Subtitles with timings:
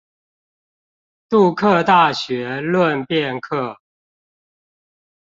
[1.29, 3.77] 杜克大學論辯課